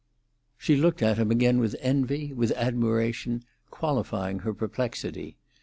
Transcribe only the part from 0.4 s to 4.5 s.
She looked at him again with envy, with admiration, qualifying